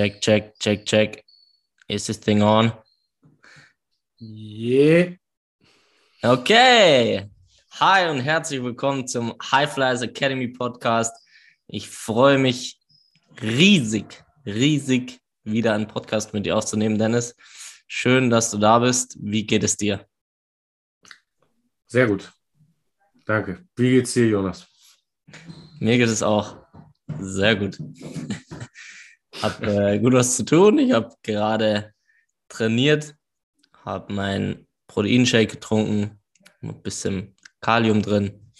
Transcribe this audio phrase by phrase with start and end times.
[0.00, 1.24] Check, check, check, check.
[1.86, 2.72] Is this thing on?
[4.18, 5.10] Yeah.
[6.22, 7.28] Okay.
[7.72, 11.14] Hi und herzlich willkommen zum High Flyers Academy Podcast.
[11.66, 12.80] Ich freue mich
[13.42, 17.36] riesig, riesig wieder einen Podcast mit dir aufzunehmen, Dennis.
[17.86, 19.18] Schön, dass du da bist.
[19.20, 20.06] Wie geht es dir?
[21.88, 22.32] Sehr gut.
[23.26, 23.66] Danke.
[23.76, 24.66] Wie geht's dir, Jonas?
[25.78, 26.56] Mir geht es auch
[27.18, 27.76] sehr gut.
[29.42, 30.78] Hab äh, gut was zu tun.
[30.78, 31.92] Ich habe gerade
[32.48, 33.14] trainiert,
[33.84, 36.20] habe meinen Proteinshake getrunken,
[36.62, 38.52] ein bisschen Kalium drin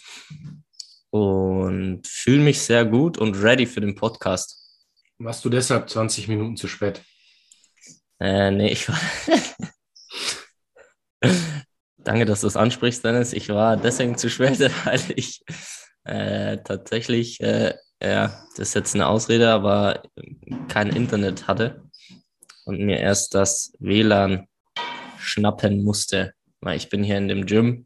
[1.09, 4.57] und fühle mich sehr gut und ready für den Podcast.
[5.19, 7.03] Warst du deshalb 20 Minuten zu spät?
[8.19, 8.99] Äh, nee, ich war.
[11.97, 13.33] Danke, dass du es ansprichst, Dennis.
[13.33, 15.43] Ich war deswegen zu spät, weil ich
[16.03, 20.03] äh, tatsächlich, äh, ja, das ist jetzt eine Ausrede, aber
[20.67, 21.83] kein Internet hatte
[22.65, 24.47] und mir erst das WLAN
[25.19, 27.85] schnappen musste, weil ich bin hier in dem Gym,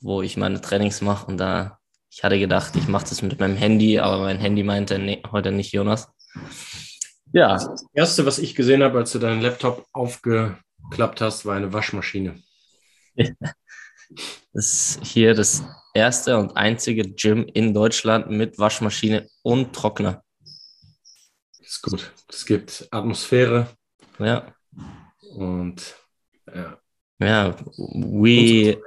[0.00, 1.78] wo ich meine Trainings mache und da,
[2.10, 5.52] ich hatte gedacht, ich mache das mit meinem Handy, aber mein Handy meinte, nee, heute
[5.52, 6.08] nicht Jonas.
[7.32, 7.54] Ja.
[7.54, 12.42] Das erste, was ich gesehen habe, als du deinen Laptop aufgeklappt hast, war eine Waschmaschine.
[14.52, 14.66] Das
[14.98, 15.64] ist hier das
[15.94, 20.22] erste und einzige Gym in Deutschland mit Waschmaschine und Trockner.
[21.58, 22.12] Das ist gut.
[22.28, 23.68] Es gibt Atmosphäre.
[24.18, 24.54] Ja.
[25.36, 25.94] Und
[26.52, 26.78] ja.
[27.18, 28.82] Ja, we.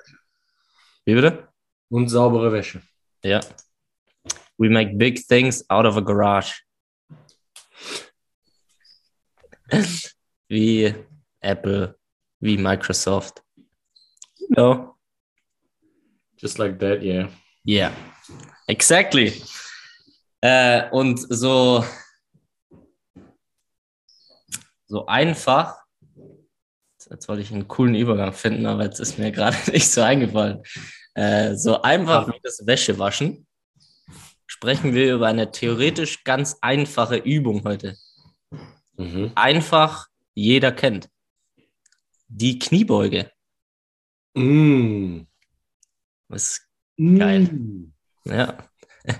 [1.06, 1.48] Wie bitte?
[1.90, 2.82] Und saubere Wäsche.
[3.24, 3.40] Ja.
[4.58, 6.62] We make big things out of a garage.
[10.50, 10.94] wie
[11.40, 11.98] Apple,
[12.40, 13.42] wie Microsoft.
[14.50, 14.97] No.
[16.38, 17.30] Just like that, yeah.
[17.66, 17.92] Yeah,
[18.68, 19.42] exactly.
[20.42, 21.84] Äh, und so,
[24.88, 25.76] so einfach,
[27.10, 30.62] jetzt wollte ich einen coolen Übergang finden, aber jetzt ist mir gerade nicht so eingefallen.
[31.16, 33.48] Äh, so einfach wie das Wäschewaschen
[34.48, 37.96] sprechen wir über eine theoretisch ganz einfache Übung heute.
[38.96, 39.32] Mhm.
[39.36, 41.10] Einfach jeder kennt.
[42.28, 43.32] Die Kniebeuge.
[44.34, 45.22] Mm.
[46.30, 46.68] Das ist
[46.98, 47.44] geil.
[47.44, 47.94] Mm.
[48.26, 48.58] Ja.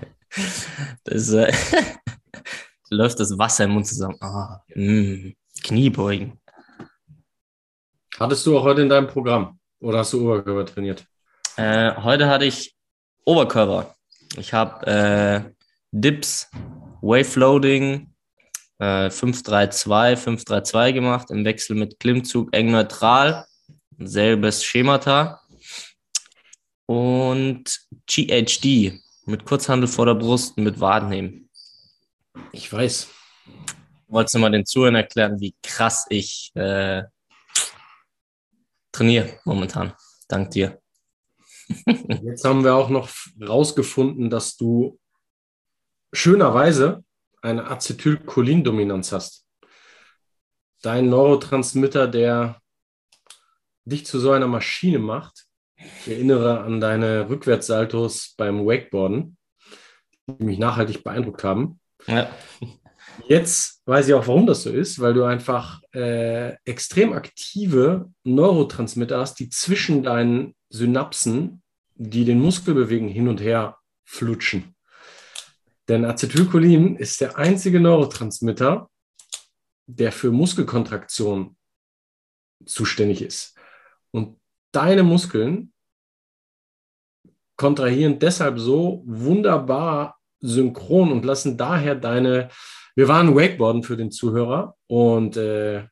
[1.04, 1.50] Das äh,
[2.90, 4.16] läuft das Wasser im Mund zusammen.
[4.20, 5.32] Ah, mm.
[5.62, 6.38] Kniebeugen.
[8.20, 11.06] Hattest du auch heute in deinem Programm oder hast du Oberkörper trainiert?
[11.56, 12.76] Äh, heute hatte ich
[13.24, 13.94] Oberkörper.
[14.36, 15.50] Ich habe äh,
[15.92, 16.50] Dips,
[17.00, 18.12] Wave Loading,
[18.78, 23.46] äh, 5-3-2, 5-3-2 gemacht im Wechsel mit Klimmzug eng neutral.
[23.98, 25.40] Selbes Schemata.
[26.88, 31.50] Und GHD mit Kurzhandel vor der Brust und mit Wadenheben.
[32.52, 33.08] Ich weiß.
[34.06, 37.02] Wolltest du mal den Zuhörern erklären, wie krass ich äh,
[38.90, 39.92] trainiere momentan?
[40.28, 40.80] Dank dir.
[42.22, 43.10] Jetzt haben wir auch noch
[43.46, 44.98] rausgefunden, dass du
[46.14, 47.04] schönerweise
[47.42, 49.46] eine Acetylcholin-Dominanz hast.
[50.80, 52.62] Dein Neurotransmitter, der
[53.84, 55.47] dich zu so einer Maschine macht.
[55.78, 59.36] Ich erinnere an deine Rückwärtssaltos beim Wakeboarden,
[60.26, 61.80] die mich nachhaltig beeindruckt haben.
[62.06, 62.30] Ja.
[63.26, 69.18] Jetzt weiß ich auch, warum das so ist, weil du einfach äh, extrem aktive Neurotransmitter
[69.18, 71.62] hast, die zwischen deinen Synapsen,
[71.94, 74.74] die den Muskel bewegen, hin und her flutschen.
[75.88, 78.88] Denn Acetylcholin ist der einzige Neurotransmitter,
[79.86, 81.56] der für Muskelkontraktion
[82.66, 83.58] zuständig ist.
[84.10, 84.38] Und
[84.72, 85.72] deine Muskeln
[87.56, 92.48] kontrahieren deshalb so wunderbar synchron und lassen daher deine,
[92.94, 95.86] wir waren Wakeboarden für den Zuhörer und äh,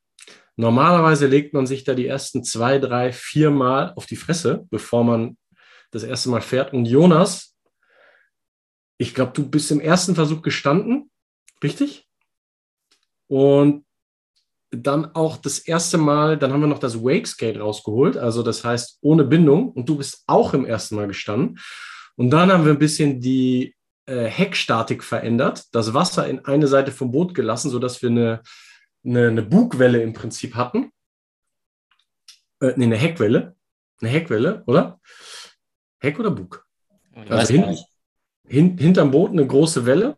[0.57, 5.05] normalerweise legt man sich da die ersten zwei, drei, vier Mal auf die Fresse, bevor
[5.05, 5.37] man
[5.91, 6.73] das erste Mal fährt.
[6.73, 7.57] Und Jonas,
[8.99, 11.11] ich glaube, du bist im ersten Versuch gestanden,
[11.63, 12.09] richtig?
[13.29, 13.86] Und
[14.71, 18.65] dann auch das erste Mal, dann haben wir noch das Wake Skate rausgeholt, also das
[18.65, 21.59] heißt ohne Bindung und du bist auch im ersten Mal gestanden.
[22.17, 23.77] Und dann haben wir ein bisschen die
[24.07, 28.43] äh, Heckstatik verändert, das Wasser in eine Seite vom Boot gelassen, sodass wir eine,
[29.05, 30.91] eine, eine Bugwelle im Prinzip hatten.
[32.61, 33.55] Äh, nee, eine Heckwelle.
[34.01, 35.01] Eine Heckwelle, oder?
[36.01, 36.67] Heck oder Bug?
[37.29, 37.77] Also hin,
[38.47, 40.17] hin, hinterm Boot eine große Welle.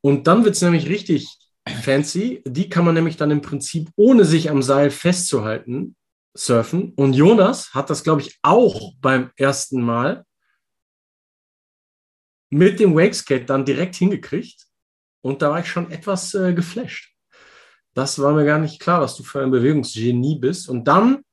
[0.00, 1.28] Und dann wird es nämlich richtig
[1.68, 2.42] fancy.
[2.46, 5.96] Die kann man nämlich dann im Prinzip, ohne sich am Seil festzuhalten,
[6.34, 6.92] surfen.
[6.94, 10.24] Und Jonas hat das, glaube ich, auch beim ersten Mal
[12.50, 14.66] mit dem Wakeskate dann direkt hingekriegt.
[15.22, 17.14] Und da war ich schon etwas äh, geflasht.
[17.94, 20.68] Das war mir gar nicht klar, dass du für ein Bewegungsgenie bist.
[20.68, 21.24] Und dann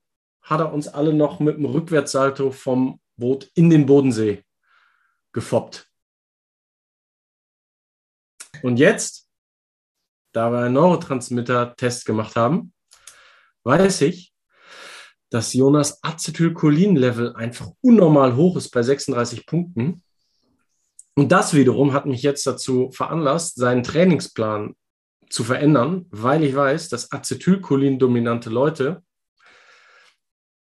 [0.42, 4.44] hat er uns alle noch mit dem Rückwärtssalto vom Boot in den Bodensee
[5.32, 5.90] gefoppt.
[8.62, 9.29] Und jetzt,
[10.32, 12.74] da wir einen Neurotransmitter-Test gemacht haben,
[13.64, 14.34] weiß ich,
[15.30, 20.04] dass Jonas Acetylcholin-Level einfach unnormal hoch ist bei 36 Punkten.
[21.16, 24.76] Und das wiederum hat mich jetzt dazu veranlasst, seinen Trainingsplan
[25.30, 29.04] zu verändern, weil ich weiß, dass Acetylcholin-dominante Leute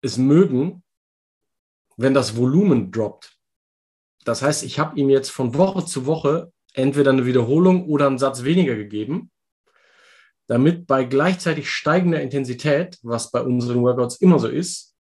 [0.01, 0.83] es mögen,
[1.97, 3.37] wenn das Volumen droppt.
[4.25, 8.17] Das heißt, ich habe ihm jetzt von Woche zu Woche entweder eine Wiederholung oder einen
[8.17, 9.31] Satz weniger gegeben,
[10.49, 14.95] damit bei gleichzeitig steigender Intensität, was bei unseren Workouts immer so ist,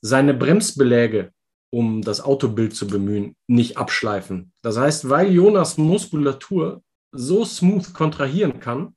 [0.00, 1.30] seine Bremsbeläge,
[1.70, 4.52] um das Autobild zu bemühen, nicht abschleifen.
[4.62, 6.82] Das heißt, weil Jonas Muskulatur
[7.12, 8.96] so smooth kontrahieren kann,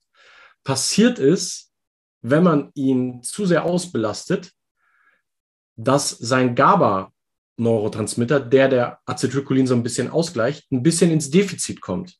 [0.63, 1.73] passiert es,
[2.21, 4.53] wenn man ihn zu sehr ausbelastet,
[5.75, 12.17] dass sein GABA-Neurotransmitter, der der Acetylcholin so ein bisschen ausgleicht, ein bisschen ins Defizit kommt.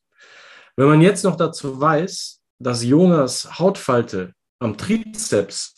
[0.76, 5.74] Wenn man jetzt noch dazu weiß, dass Jonas Hautfalte am Trizeps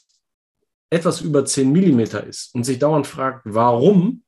[0.90, 4.22] etwas über 10 Millimeter ist und sich dauernd fragt, warum,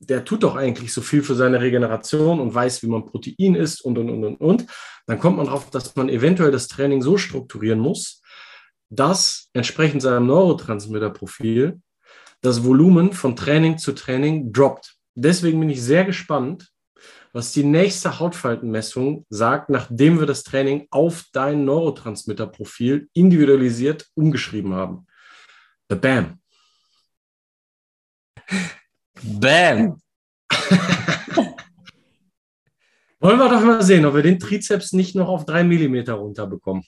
[0.00, 3.84] der tut doch eigentlich so viel für seine Regeneration und weiß, wie man Protein isst
[3.84, 4.66] und, und, und, und, und,
[5.06, 8.22] dann kommt man darauf, dass man eventuell das Training so strukturieren muss,
[8.90, 11.80] dass entsprechend seinem Neurotransmitterprofil
[12.40, 14.96] das Volumen von Training zu Training droppt.
[15.14, 16.72] Deswegen bin ich sehr gespannt,
[17.32, 25.06] was die nächste Hautfaltenmessung sagt, nachdem wir das Training auf dein Neurotransmitterprofil individualisiert umgeschrieben haben.
[25.88, 26.40] Bam.
[29.22, 30.00] Bam.
[33.20, 36.84] Wollen wir doch mal sehen, ob wir den Trizeps nicht noch auf drei Millimeter runterbekommen.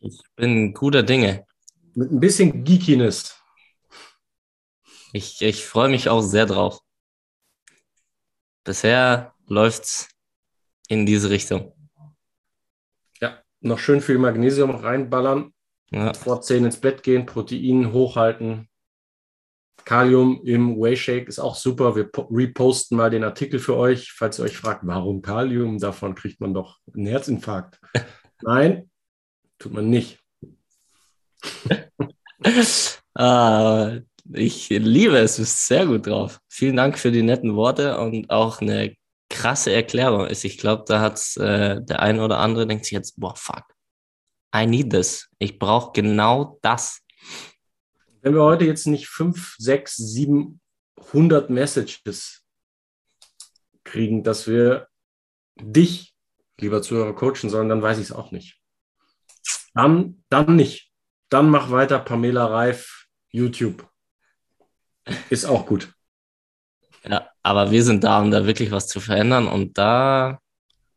[0.00, 1.46] Ich bin guter Dinge.
[1.94, 3.38] Mit ein bisschen Geekiness.
[5.12, 6.80] Ich, ich freue mich auch sehr drauf.
[8.64, 10.08] Bisher läuft's
[10.88, 11.72] in diese Richtung.
[13.20, 15.52] Ja, noch schön viel Magnesium reinballern.
[15.90, 16.12] Ja.
[16.14, 18.68] Vor 10 ins Bett gehen, Protein hochhalten.
[19.84, 21.94] Kalium im Whey Shake ist auch super.
[21.94, 25.78] Wir reposten mal den Artikel für euch, falls ihr euch fragt, warum Kalium?
[25.78, 27.80] Davon kriegt man doch einen Herzinfarkt.
[28.42, 28.90] Nein,
[29.58, 30.20] tut man nicht.
[33.14, 33.98] ah,
[34.32, 36.40] ich liebe es, du bist sehr gut drauf.
[36.48, 38.96] Vielen Dank für die netten Worte und auch eine
[39.28, 40.44] krasse Erklärung ist.
[40.44, 43.64] Ich glaube, da hat äh, der eine oder andere denkt sich jetzt, boah, fuck,
[44.54, 45.28] I need this.
[45.38, 47.00] Ich brauche genau das.
[48.22, 50.60] Wenn wir heute jetzt nicht fünf, sechs, sieben,
[51.12, 52.42] hundert Messages
[53.82, 54.88] kriegen, dass wir
[55.60, 56.14] dich,
[56.58, 58.60] lieber Zuhörer, coachen sollen, dann weiß ich es auch nicht.
[59.74, 60.92] Dann, dann nicht.
[61.28, 63.88] Dann mach weiter Pamela Reif, YouTube.
[65.30, 65.92] Ist auch gut.
[67.44, 69.46] Aber wir sind da, um da wirklich was zu verändern.
[69.46, 70.40] Und da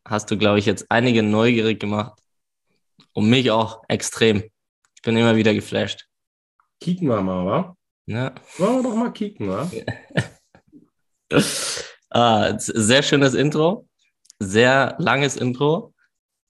[0.04, 2.18] hast du, glaube ich, jetzt einige neugierig gemacht.
[3.12, 4.42] Und mich auch extrem.
[4.96, 6.08] Ich bin immer wieder geflasht.
[6.80, 7.76] Kicken wir mal, wa?
[8.06, 8.34] Ja.
[8.56, 9.70] Wollen wir doch mal kicken, wa?
[12.10, 13.86] ah, sehr schönes Intro.
[14.38, 15.92] Sehr langes Intro.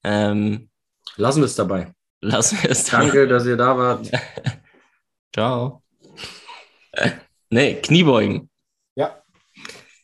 [0.05, 0.71] Ähm,
[1.17, 1.93] lassen wir es dabei.
[2.21, 3.05] Lassen wir es dabei.
[3.05, 4.11] Danke, dass ihr da wart.
[5.35, 5.83] Ciao.
[7.51, 8.48] Nee, Kniebeugen.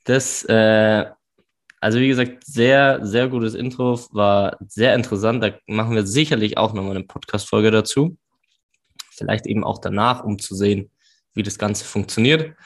[0.05, 1.07] Das, äh,
[1.81, 5.43] also wie gesagt, sehr, sehr gutes Intro, war sehr interessant.
[5.43, 8.17] Da machen wir sicherlich auch nochmal eine Podcast-Folge dazu.
[9.11, 10.91] Vielleicht eben auch danach, um zu sehen,
[11.35, 12.57] wie das Ganze funktioniert.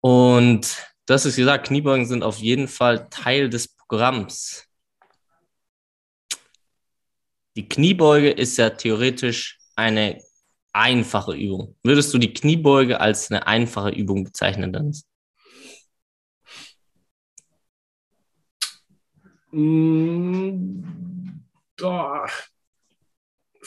[0.00, 0.76] Und
[1.06, 4.64] das ist gesagt, Kniebeugen sind auf jeden Fall Teil des Programms.
[7.56, 10.22] Die Kniebeuge ist ja theoretisch eine
[10.72, 11.76] einfache Übung.
[11.82, 15.07] Würdest du die Kniebeuge als eine einfache Übung bezeichnen, Dennis?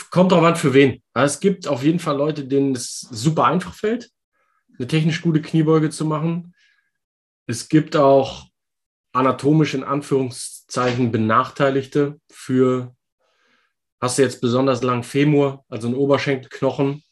[0.09, 1.01] Kommt drauf an, für wen.
[1.13, 4.09] Es gibt auf jeden Fall Leute, denen es super einfach fällt,
[4.77, 6.53] eine technisch gute Kniebeuge zu machen.
[7.47, 8.47] Es gibt auch
[9.13, 12.95] anatomisch in Anführungszeichen Benachteiligte für
[14.01, 17.03] Hast du jetzt besonders lang Femur, also einen Oberschenkelknochen,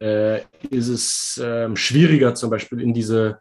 [0.00, 3.40] äh, ist es äh, schwieriger, zum Beispiel in diese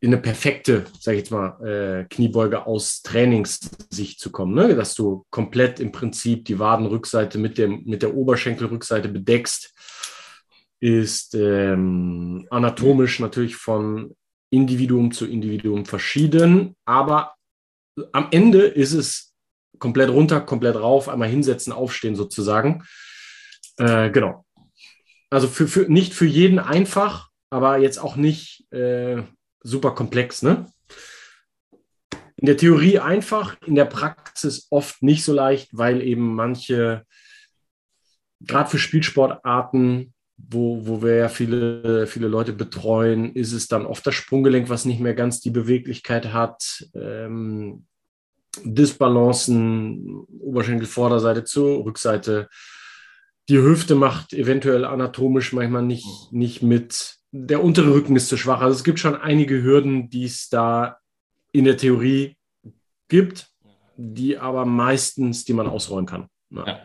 [0.00, 4.74] in eine perfekte, sage ich jetzt mal, äh, Kniebeuge aus Trainingssicht zu kommen, ne?
[4.74, 9.74] dass du komplett im Prinzip die Wadenrückseite mit, dem, mit der Oberschenkelrückseite bedeckst,
[10.80, 14.16] ist ähm, anatomisch natürlich von
[14.50, 17.34] Individuum zu Individuum verschieden, aber
[18.12, 19.32] am Ende ist es
[19.78, 22.84] komplett runter, komplett rauf, einmal hinsetzen, aufstehen sozusagen.
[23.78, 24.44] Äh, genau.
[25.30, 29.22] Also für, für, nicht für jeden einfach, aber jetzt auch nicht äh,
[29.62, 30.42] super komplex.
[30.42, 30.66] Ne?
[32.36, 37.04] In der Theorie einfach, in der Praxis oft nicht so leicht, weil eben manche,
[38.40, 44.06] gerade für Spielsportarten, wo, wo wir ja viele, viele Leute betreuen, ist es dann oft
[44.06, 46.88] das Sprunggelenk, was nicht mehr ganz die Beweglichkeit hat.
[46.94, 47.86] Ähm,
[48.64, 52.48] Disbalancen, Oberschenkelvorderseite zur Rückseite.
[53.48, 57.16] Die Hüfte macht eventuell anatomisch manchmal nicht, nicht mit.
[57.32, 58.60] Der untere Rücken ist zu schwach.
[58.60, 60.98] Also es gibt schon einige Hürden, die es da
[61.50, 62.36] in der Theorie
[63.08, 63.48] gibt,
[63.96, 66.28] die aber meistens, die man ausräumen kann.
[66.50, 66.66] Ja.
[66.66, 66.80] Ja.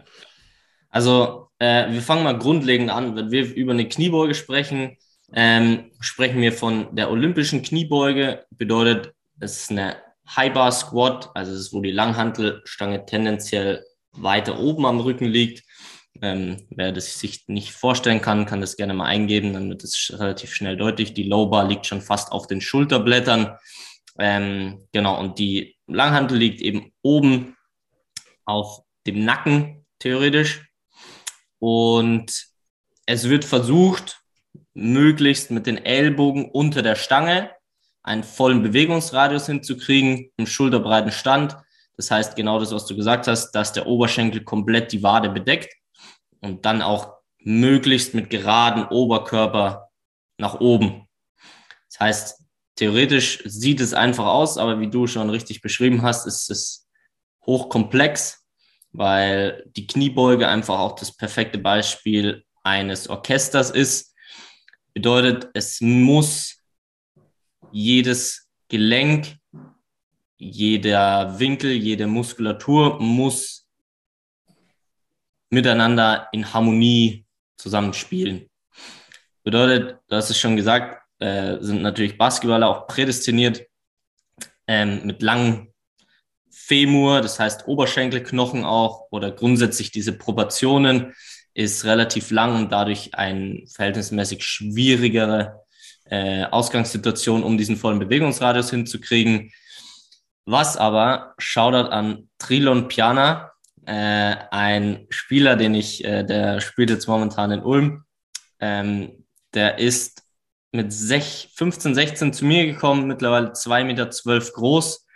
[0.89, 3.16] Also äh, wir fangen mal grundlegend an.
[3.16, 4.98] Wenn wir über eine Kniebeuge sprechen,
[5.34, 8.46] ähm, sprechen wir von der olympischen Kniebeuge.
[8.51, 9.98] Bedeutet, es ist eine
[10.36, 15.63] High Bar Squat, also es ist, wo die Langhantelstange tendenziell weiter oben am Rücken liegt.
[16.22, 20.12] Ähm, wer das sich nicht vorstellen kann, kann das gerne mal eingeben, dann wird es
[20.18, 21.14] relativ schnell deutlich.
[21.14, 23.58] Die Low Bar liegt schon fast auf den Schulterblättern.
[24.20, 27.56] Ähm, genau, und die Langhantel liegt eben oben
[28.46, 30.68] auf dem Nacken, theoretisch.
[31.60, 32.48] Und
[33.06, 34.22] es wird versucht,
[34.74, 37.52] möglichst mit den Ellbogen unter der Stange
[38.04, 41.58] einen vollen Bewegungsradius hinzukriegen, im schulterbreiten Stand.
[41.98, 45.74] Das heißt, genau das, was du gesagt hast, dass der Oberschenkel komplett die Wade bedeckt
[46.48, 49.89] und dann auch möglichst mit geraden Oberkörper
[50.38, 51.08] nach oben.
[51.89, 52.44] Das heißt,
[52.75, 56.88] theoretisch sieht es einfach aus, aber wie du schon richtig beschrieben hast, ist es
[57.46, 58.46] hochkomplex,
[58.92, 64.13] weil die Kniebeuge einfach auch das perfekte Beispiel eines Orchesters ist.
[64.94, 66.62] Bedeutet, es muss
[67.72, 69.38] jedes Gelenk,
[70.38, 73.67] jeder Winkel, jede Muskulatur muss
[75.50, 77.25] miteinander in Harmonie
[77.58, 78.48] zusammenspielen.
[79.44, 83.66] Bedeutet, du hast es schon gesagt, äh, sind natürlich Basketballer auch prädestiniert
[84.68, 85.74] ähm, mit langen
[86.51, 91.13] Femur, das heißt Oberschenkelknochen auch oder grundsätzlich diese Proportionen
[91.54, 95.63] ist relativ lang und dadurch ein verhältnismäßig schwierigere
[96.06, 99.51] äh, Ausgangssituation, um diesen vollen Bewegungsradius hinzukriegen.
[100.46, 103.51] Was aber, Shoutout an Trilon Piana,
[103.88, 108.03] äh, ein Spieler, den ich, äh, der spielt jetzt momentan in Ulm,
[108.60, 110.24] ähm, der ist
[110.74, 115.08] mit sech, 15, 16 zu mir gekommen, mittlerweile 2,12 Meter zwölf groß.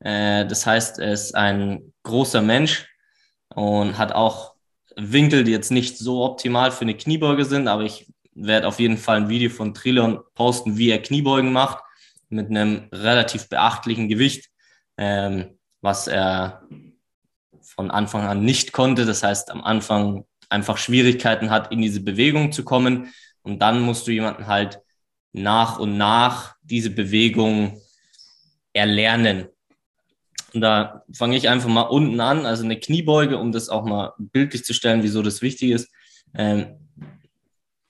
[0.00, 2.86] Äh, das heißt, er ist ein großer Mensch
[3.54, 4.54] und hat auch
[4.94, 8.98] Winkel, die jetzt nicht so optimal für eine Kniebeuge sind, aber ich werde auf jeden
[8.98, 11.82] Fall ein Video von Trilon posten, wie er Kniebeugen macht,
[12.28, 14.50] mit einem relativ beachtlichen Gewicht,
[14.98, 16.62] ähm, was er
[17.68, 19.04] von Anfang an nicht konnte.
[19.04, 23.12] Das heißt, am Anfang einfach Schwierigkeiten hat, in diese Bewegung zu kommen.
[23.42, 24.80] Und dann musst du jemanden halt
[25.32, 27.80] nach und nach diese Bewegung
[28.72, 29.48] erlernen.
[30.54, 34.14] Und da fange ich einfach mal unten an, also eine Kniebeuge, um das auch mal
[34.18, 35.90] bildlich zu stellen, wieso das wichtig ist.
[36.34, 36.78] Ähm,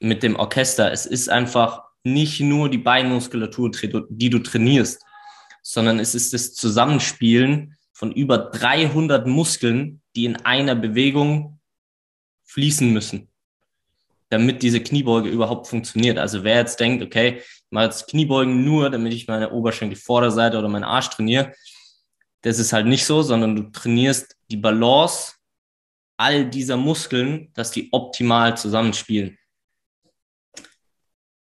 [0.00, 0.92] mit dem Orchester.
[0.92, 3.70] Es ist einfach nicht nur die Beinmuskulatur,
[4.10, 5.02] die du trainierst,
[5.62, 11.58] sondern es ist das Zusammenspielen von über 300 Muskeln, die in einer Bewegung
[12.44, 13.28] fließen müssen,
[14.28, 16.16] damit diese Kniebeuge überhaupt funktioniert.
[16.16, 20.68] Also wer jetzt denkt, okay, ich mache jetzt Kniebeugen nur, damit ich meine Oberschenkelvorderseite oder
[20.68, 21.52] meinen Arsch trainiere,
[22.42, 25.32] das ist halt nicht so, sondern du trainierst die Balance
[26.16, 29.36] all dieser Muskeln, dass die optimal zusammenspielen.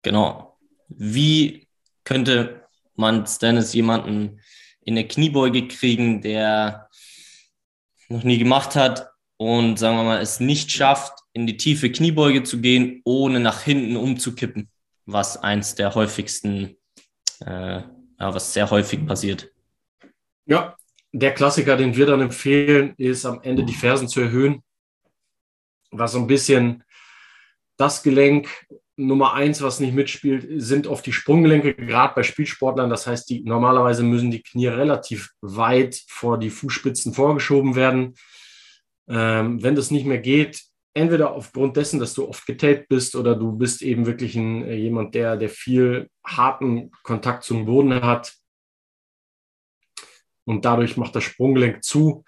[0.02, 0.58] Genau.
[0.88, 1.66] Wie
[2.04, 4.41] könnte man Stannis jemanden
[4.84, 6.88] in eine Kniebeuge kriegen, der
[8.08, 12.42] noch nie gemacht hat und sagen wir mal es nicht schafft, in die tiefe Kniebeuge
[12.42, 14.68] zu gehen, ohne nach hinten umzukippen,
[15.06, 16.76] was eins der häufigsten,
[17.40, 17.86] äh, ja,
[18.18, 19.50] was sehr häufig passiert.
[20.46, 20.76] Ja,
[21.12, 24.62] der Klassiker, den wir dann empfehlen, ist am Ende die Fersen zu erhöhen,
[25.90, 26.84] was so ein bisschen
[27.76, 28.48] das Gelenk
[28.96, 32.90] Nummer eins, was nicht mitspielt, sind oft die Sprunggelenke, gerade bei Spielsportlern.
[32.90, 38.14] Das heißt, die, normalerweise müssen die Knie relativ weit vor die Fußspitzen vorgeschoben werden.
[39.08, 40.62] Ähm, wenn das nicht mehr geht,
[40.94, 44.74] entweder aufgrund dessen, dass du oft getaped bist oder du bist eben wirklich ein, äh,
[44.74, 48.34] jemand, der, der viel harten Kontakt zum Boden hat
[50.44, 52.24] und dadurch macht das Sprunggelenk zu,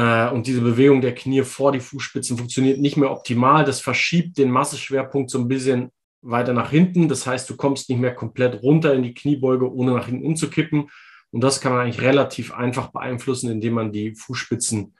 [0.00, 3.64] und diese Bewegung der Knie vor die Fußspitzen funktioniert nicht mehr optimal.
[3.64, 5.90] Das verschiebt den Masseschwerpunkt so ein bisschen
[6.20, 7.08] weiter nach hinten.
[7.08, 10.90] Das heißt, du kommst nicht mehr komplett runter in die Kniebeuge, ohne nach hinten umzukippen.
[11.30, 14.94] Und das kann man eigentlich relativ einfach beeinflussen, indem man die Fußspitzen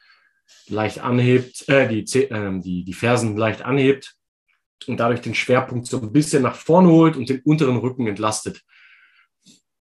[0.68, 4.14] leicht anhebt, äh, die, äh, die, die Fersen leicht anhebt
[4.86, 8.62] und dadurch den Schwerpunkt so ein bisschen nach vorne holt und den unteren Rücken entlastet.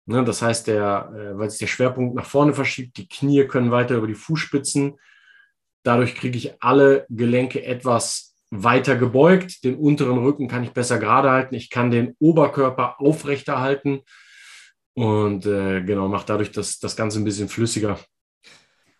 [0.04, 3.70] Ne, das heißt, der, äh, weil sich der Schwerpunkt nach vorne verschiebt, die Knie können
[3.70, 4.98] weiter über die Fußspitzen.
[5.84, 9.64] Dadurch kriege ich alle Gelenke etwas weiter gebeugt.
[9.64, 11.54] Den unteren Rücken kann ich besser gerade halten.
[11.54, 14.02] Ich kann den Oberkörper aufrechterhalten
[14.94, 17.98] und äh, genau, macht dadurch das, das Ganze ein bisschen flüssiger.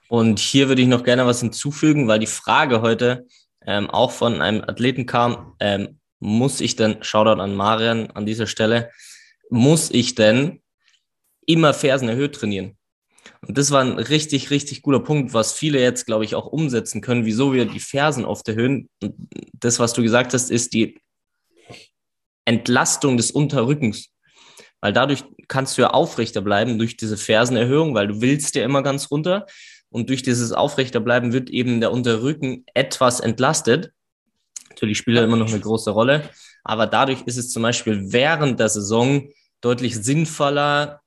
[0.09, 3.27] Und hier würde ich noch gerne was hinzufügen, weil die Frage heute
[3.67, 8.47] ähm, auch von einem Athleten kam, ähm, muss ich denn, Shoutout an Marian an dieser
[8.47, 8.91] Stelle,
[9.51, 10.62] muss ich denn
[11.47, 12.77] immer Fersen erhöht trainieren?
[13.47, 17.01] Und das war ein richtig, richtig guter Punkt, was viele jetzt, glaube ich, auch umsetzen
[17.01, 18.89] können, wieso wir die Fersen oft erhöhen.
[19.03, 19.15] Und
[19.53, 21.01] das, was du gesagt hast, ist die
[22.45, 24.11] Entlastung des Unterrückens.
[24.81, 28.83] Weil dadurch kannst du ja aufrechter bleiben durch diese Fersenerhöhung, weil du willst ja immer
[28.83, 29.47] ganz runter.
[29.91, 33.93] Und durch dieses Aufrechterbleiben wird eben der Unterrücken etwas entlastet.
[34.71, 36.31] Natürlich spielt er immer noch eine große Rolle.
[36.65, 39.29] Aber dadurch ist es zum Beispiel während der Saison
[39.61, 41.02] deutlich sinnvoller,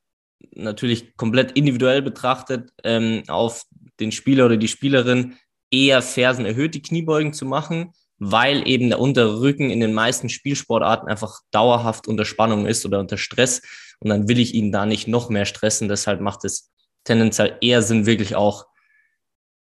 [0.54, 3.64] natürlich komplett individuell betrachtet, ähm, auf
[4.00, 5.36] den Spieler oder die Spielerin
[5.72, 10.30] eher Fersen erhöht die Kniebeugen zu machen, weil eben der untere Rücken in den meisten
[10.30, 13.62] Spielsportarten einfach dauerhaft unter Spannung ist oder unter Stress.
[14.00, 15.90] Und dann will ich ihn da nicht noch mehr stressen.
[15.90, 16.72] Deshalb macht es
[17.04, 18.66] tendenziell eher Sinn, wirklich auch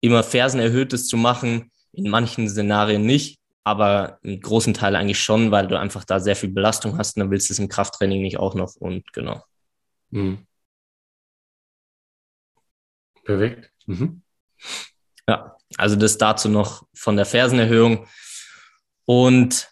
[0.01, 5.51] immer Fersen erhöhtes zu machen, in manchen Szenarien nicht, aber im großen Teil eigentlich schon,
[5.51, 8.21] weil du einfach da sehr viel Belastung hast und dann willst du es im Krafttraining
[8.21, 9.43] nicht auch noch und genau.
[10.11, 10.45] Mhm.
[13.27, 13.73] Perfekt.
[13.87, 14.21] Mhm.
[15.27, 18.07] Ja, also das dazu noch von der Fersenerhöhung.
[19.03, 19.69] Und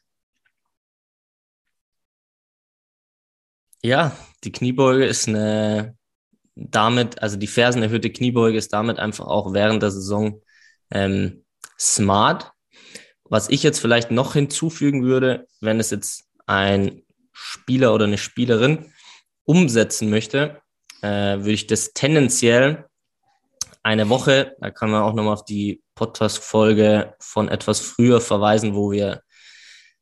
[3.81, 5.97] ja, die Kniebeuge ist eine
[6.55, 10.41] damit, also die fersenerhöhte Kniebeuge ist damit einfach auch während der Saison
[10.91, 11.45] ähm,
[11.79, 12.51] smart.
[13.23, 18.91] Was ich jetzt vielleicht noch hinzufügen würde, wenn es jetzt ein Spieler oder eine Spielerin
[19.45, 20.61] umsetzen möchte,
[21.01, 22.89] äh, würde ich das tendenziell
[23.85, 28.91] eine Woche, da kann man auch nochmal auf die Podcast-Folge von etwas früher verweisen, wo
[28.91, 29.21] wir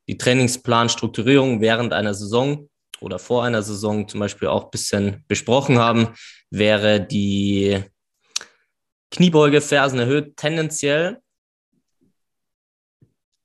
[0.08, 2.70] die Trainingsplanstrukturierung während einer Saison
[3.02, 6.16] oder vor einer Saison zum Beispiel auch ein bisschen besprochen haben,
[6.50, 7.84] wäre die
[9.12, 10.38] Kniebeuge Fersen erhöht?
[10.38, 11.20] Tendenziell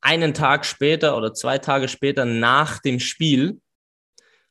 [0.00, 3.60] einen Tag später oder zwei Tage später nach dem Spiel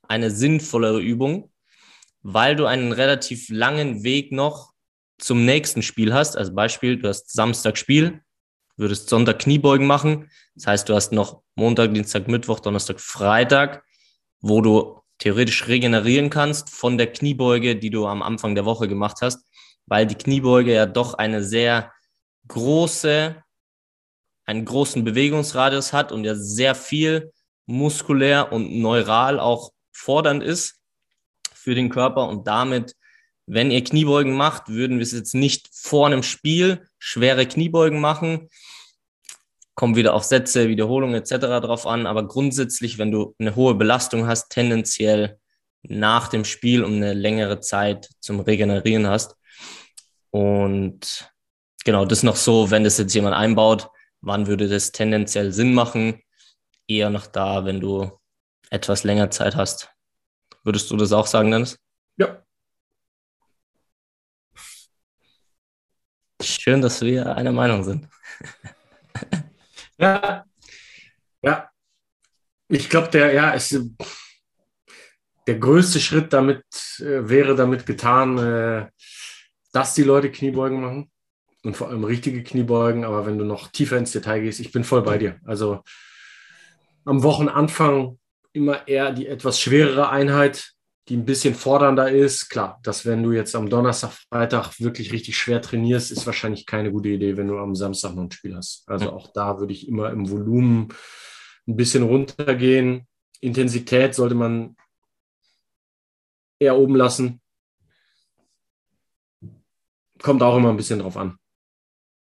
[0.05, 1.49] eine sinnvollere Übung,
[2.23, 4.73] weil du einen relativ langen Weg noch
[5.17, 6.37] zum nächsten Spiel hast.
[6.37, 8.21] Also Beispiel, du hast Samstag Spiel,
[8.75, 10.29] würdest Sonntag Kniebeugen machen.
[10.55, 13.83] Das heißt, du hast noch Montag, Dienstag, Mittwoch, Donnerstag, Freitag
[14.41, 19.17] wo du theoretisch regenerieren kannst von der Kniebeuge, die du am Anfang der Woche gemacht
[19.21, 19.45] hast,
[19.85, 21.91] weil die Kniebeuge ja doch eine sehr
[22.47, 23.43] große,
[24.45, 27.31] einen großen Bewegungsradius hat und ja sehr viel
[27.65, 30.79] muskulär und neural auch fordernd ist
[31.53, 32.95] für den Körper und damit,
[33.47, 38.49] wenn ihr Kniebeugen macht, würden wir es jetzt nicht vor einem Spiel schwere Kniebeugen machen,
[39.73, 41.61] kommt wieder auf Sätze, Wiederholungen etc.
[41.61, 42.07] drauf an.
[42.07, 45.39] Aber grundsätzlich, wenn du eine hohe Belastung hast, tendenziell
[45.83, 49.35] nach dem Spiel um eine längere Zeit zum Regenerieren hast.
[50.31, 51.31] Und
[51.85, 56.21] genau, das noch so, wenn das jetzt jemand einbaut, wann würde das tendenziell Sinn machen?
[56.87, 58.11] Eher noch da, wenn du
[58.69, 59.89] etwas länger Zeit hast.
[60.63, 61.79] Würdest du das auch sagen, Dennis?
[62.17, 62.43] Ja.
[66.41, 68.07] Schön, dass wir einer Meinung sind.
[69.99, 70.45] Ja,
[71.41, 71.69] ja.
[72.69, 73.79] Ich glaube, der, ja, ist,
[75.47, 76.63] der größte Schritt damit
[76.99, 78.87] äh, wäre damit getan, äh,
[79.71, 81.11] dass die Leute Kniebeugen machen
[81.63, 83.05] und vor allem richtige Kniebeugen.
[83.05, 85.39] Aber wenn du noch tiefer ins Detail gehst, ich bin voll bei dir.
[85.45, 85.81] Also
[87.05, 88.19] am Wochenanfang
[88.53, 90.73] immer eher die etwas schwerere Einheit,
[91.07, 92.49] die ein bisschen fordernder ist.
[92.49, 96.91] Klar, dass wenn du jetzt am Donnerstag, Freitag wirklich richtig schwer trainierst, ist wahrscheinlich keine
[96.91, 98.83] gute Idee, wenn du am Samstag noch ein Spiel hast.
[98.89, 100.89] Also auch da würde ich immer im Volumen
[101.67, 103.07] ein bisschen runtergehen.
[103.39, 104.75] Intensität sollte man
[106.59, 107.41] eher oben lassen.
[110.21, 111.37] Kommt auch immer ein bisschen drauf an.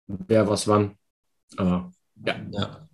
[0.07, 0.97] Wer was wann.
[1.57, 1.92] Aber
[2.25, 2.37] ja.
[2.51, 2.88] ja.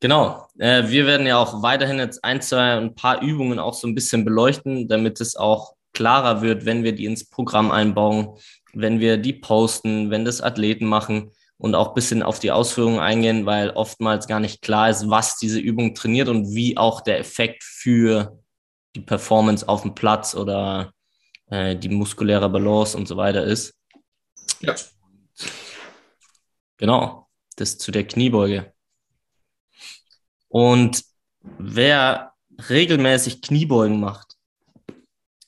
[0.00, 0.46] Genau.
[0.58, 3.94] Äh, wir werden ja auch weiterhin jetzt ein, zwei, ein paar Übungen auch so ein
[3.94, 8.36] bisschen beleuchten, damit es auch klarer wird, wenn wir die ins Programm einbauen,
[8.74, 13.00] wenn wir die posten, wenn das Athleten machen und auch ein bisschen auf die Ausführungen
[13.00, 17.18] eingehen, weil oftmals gar nicht klar ist, was diese Übung trainiert und wie auch der
[17.18, 18.38] Effekt für
[18.94, 20.92] die Performance auf dem Platz oder
[21.46, 23.74] äh, die muskuläre Balance und so weiter ist.
[24.60, 24.74] Ja.
[26.76, 28.75] Genau, das zu der Kniebeuge.
[30.48, 31.04] Und
[31.42, 32.32] wer
[32.68, 34.34] regelmäßig Kniebeugen macht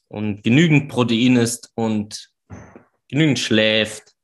[0.08, 2.30] und genügend Protein isst und
[3.08, 4.14] genügend schläft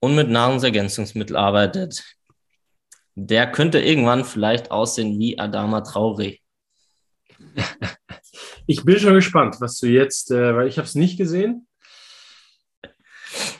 [0.00, 2.04] und mit Nahrungsergänzungsmitteln arbeitet,
[3.14, 6.40] der könnte irgendwann vielleicht aussehen wie Adama Traoré.
[8.70, 11.66] Ich bin schon gespannt, was du jetzt, äh, weil ich habe es nicht gesehen.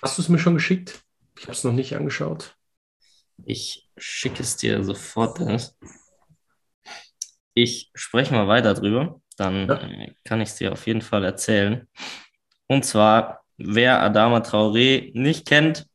[0.02, 1.02] Hast du es mir schon geschickt?
[1.38, 2.56] Ich habe es noch nicht angeschaut.
[3.44, 5.76] Ich schicke es dir sofort, Dennis.
[7.54, 9.74] Ich spreche mal weiter drüber, dann Ja.
[9.82, 11.88] äh, kann ich es dir auf jeden Fall erzählen.
[12.66, 15.86] Und zwar, wer Adama Traoré nicht kennt,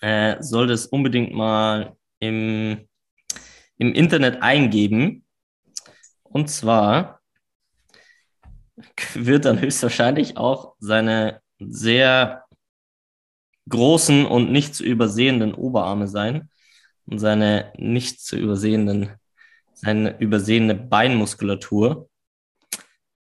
[0.00, 2.86] äh, sollte es unbedingt mal im,
[3.78, 5.24] im Internet eingeben.
[6.22, 7.20] Und zwar
[9.14, 12.44] wird dann höchstwahrscheinlich auch seine sehr
[13.68, 16.50] großen und nicht zu übersehenden Oberarme sein
[17.06, 19.10] und seine nicht zu übersehenden,
[19.72, 22.08] seine übersehene Beinmuskulatur.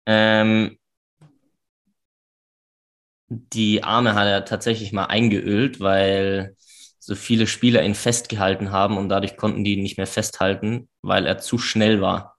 [0.06, 0.78] Ähm,
[3.28, 6.56] die Arme hat er tatsächlich mal eingeölt, weil
[6.98, 11.26] so viele Spieler ihn festgehalten haben und dadurch konnten die ihn nicht mehr festhalten, weil
[11.26, 12.36] er zu schnell war.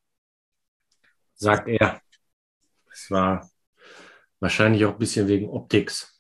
[1.36, 2.02] Sagt er.
[2.92, 3.50] Es war
[4.40, 6.20] wahrscheinlich auch ein bisschen wegen Optics.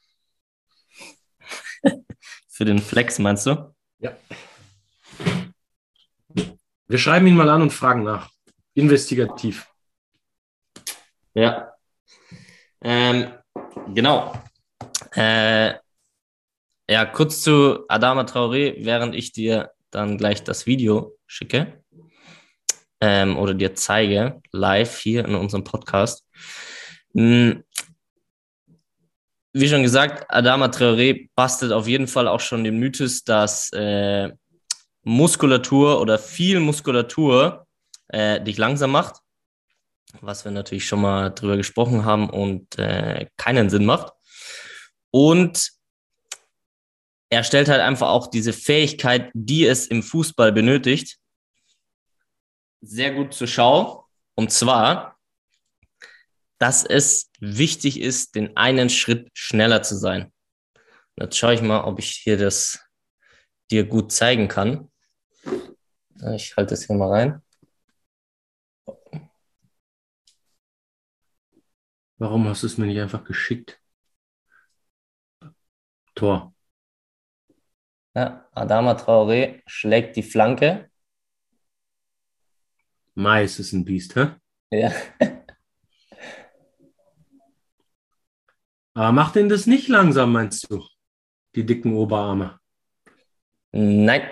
[2.49, 3.75] Für den Flex meinst du?
[3.99, 4.15] Ja.
[6.91, 8.29] Wir schreiben ihn mal an und fragen nach.
[8.73, 9.65] Investigativ.
[11.33, 11.71] Ja.
[12.81, 13.31] Ähm,
[13.93, 14.33] genau.
[15.15, 15.75] Äh,
[16.89, 21.81] ja, kurz zu Adama Traoré, während ich dir dann gleich das Video schicke
[22.99, 26.27] ähm, oder dir zeige, live hier in unserem Podcast.
[27.13, 27.63] Hm,
[29.53, 34.33] Wie schon gesagt, Adama Traoré bastelt auf jeden Fall auch schon den Mythos, dass äh,
[35.03, 37.65] Muskulatur oder viel Muskulatur
[38.09, 39.21] äh, dich langsam macht
[40.19, 44.13] was wir natürlich schon mal drüber gesprochen haben und äh, keinen Sinn macht.
[45.11, 45.71] Und
[47.29, 51.17] er stellt halt einfach auch diese Fähigkeit, die es im Fußball benötigt,
[52.81, 54.07] sehr gut zur Schau.
[54.35, 55.17] Und zwar,
[56.57, 60.33] dass es wichtig ist, den einen Schritt schneller zu sein.
[61.15, 62.79] Jetzt schaue ich mal, ob ich hier das
[63.69, 64.90] dir gut zeigen kann.
[66.29, 67.41] Ich halte es hier mal rein.
[72.17, 73.81] Warum hast du es mir nicht einfach geschickt?
[76.15, 76.53] Tor.
[78.15, 80.89] Ja, Adama Traoré schlägt die Flanke.
[83.15, 84.35] Mais ist ein Biest, hä?
[84.71, 84.91] Ja.
[88.93, 90.85] Aber macht denn das nicht langsam, meinst du?
[91.55, 92.59] Die dicken Oberarme.
[93.71, 94.29] Nein,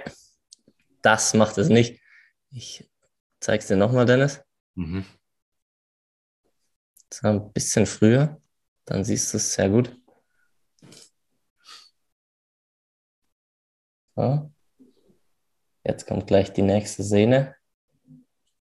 [1.01, 2.01] das macht es nicht.
[2.51, 2.89] Ich
[3.39, 4.41] zeig's dir nochmal, Dennis.
[4.75, 5.05] Mhm.
[7.09, 8.41] Das war ein bisschen früher.
[8.85, 9.95] Dann siehst du es sehr gut.
[14.15, 14.51] So.
[15.83, 17.55] Jetzt kommt gleich die nächste Szene.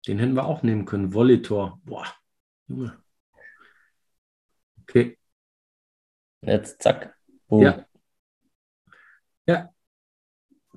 [0.06, 1.12] Den hätten wir auch nehmen können.
[1.14, 1.80] Volley-Tor.
[1.84, 2.06] Boah.
[2.68, 3.02] Junge.
[4.82, 5.18] Okay.
[6.42, 7.16] Jetzt zack.
[7.48, 7.62] Boom.
[7.62, 7.86] Ja.
[9.46, 9.74] Ja.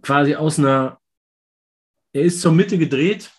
[0.01, 0.98] Quasi aus einer.
[2.13, 3.31] Er ist zur Mitte gedreht.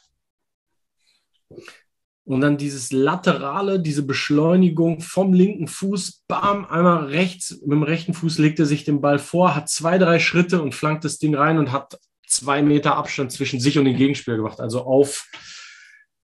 [2.24, 8.14] Und dann dieses laterale, diese Beschleunigung vom linken Fuß, bam, einmal rechts, mit dem rechten
[8.14, 11.34] Fuß legt er sich den Ball vor, hat zwei, drei Schritte und flankt das Ding
[11.34, 14.60] rein und hat zwei Meter Abstand zwischen sich und den Gegenspieler gemacht.
[14.60, 15.28] Also auf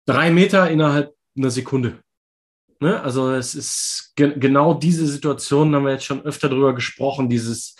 [0.05, 2.03] drei Meter innerhalb einer Sekunde.
[2.79, 3.01] Ne?
[3.01, 7.75] Also es ist ge genau diese Situation, haben wir jetzt schon öfter drüber gesprochen, dieses,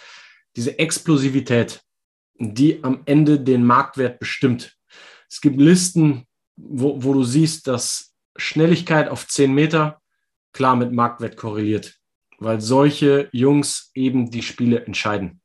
[0.56, 1.82] diese Explosivität,
[2.38, 4.78] die am Ende den Marktwert bestimmt.
[5.30, 10.02] Es gibt Listen, wo, wo du siehst, dass Schnelligkeit auf 10 Meter
[10.52, 11.96] klar mit Marktwert korreliert,
[12.38, 15.42] weil solche Jungs eben die Spiele entscheiden.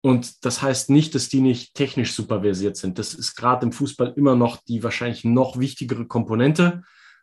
[0.00, 2.98] Und das heißt nicht, dass die nicht technisch super versiert sind.
[2.98, 6.82] Das ist gerade im Fußball immer noch die wahrscheinlich noch wichtigere Komponente.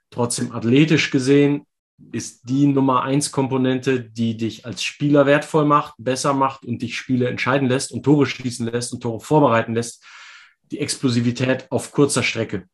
[0.10, 1.66] Trotzdem athletisch gesehen
[2.12, 6.98] ist die Nummer eins Komponente, die dich als Spieler wertvoll macht, besser macht und dich
[6.98, 10.04] Spiele entscheiden lässt und Tore schießen lässt und Tore vorbereiten lässt,
[10.72, 12.68] die Explosivität auf kurzer Strecke.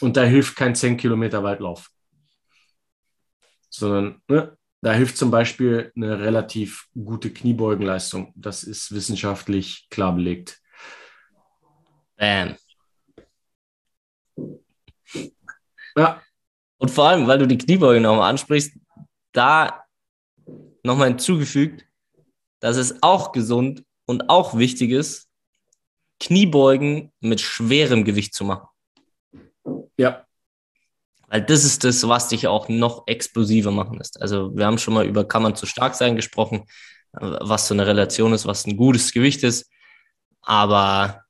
[0.00, 1.90] Und da hilft kein 10 Kilometer Waldlauf.
[3.70, 8.32] Sondern ne, da hilft zum Beispiel eine relativ gute Kniebeugenleistung.
[8.36, 10.60] Das ist wissenschaftlich klar belegt.
[12.16, 12.56] Bam.
[15.96, 16.22] Ja,
[16.78, 18.72] Und vor allem, weil du die Kniebeuge nochmal ansprichst,
[19.32, 19.84] da
[20.82, 21.84] nochmal hinzugefügt,
[22.60, 25.28] dass es auch gesund und auch wichtig ist,
[26.20, 28.68] Kniebeugen mit schwerem Gewicht zu machen.
[29.96, 30.24] Ja.
[31.28, 34.20] Weil das ist das, was dich auch noch explosiver machen lässt.
[34.20, 36.64] Also wir haben schon mal über kann man zu stark sein gesprochen,
[37.12, 39.70] was so eine Relation ist, was ein gutes Gewicht ist.
[40.40, 41.22] Aber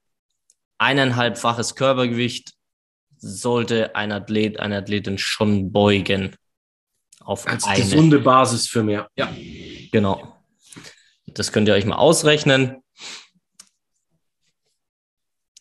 [0.78, 2.54] eineinhalbfaches Körpergewicht
[3.18, 6.36] sollte ein Athlet, eine Athletin schon beugen.
[7.20, 7.82] Auf Als eine.
[7.82, 9.10] gesunde Basis für mehr.
[9.16, 9.30] Ja.
[9.92, 10.34] Genau.
[11.26, 12.82] Das könnt ihr euch mal ausrechnen.